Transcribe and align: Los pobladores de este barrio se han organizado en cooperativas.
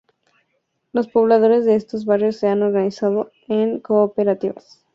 Los 0.93 1.09
pobladores 1.09 1.63
de 1.63 1.75
este 1.75 1.95
barrio 2.05 2.31
se 2.31 2.47
han 2.47 2.63
organizado 2.63 3.29
en 3.47 3.81
cooperativas. 3.81 4.83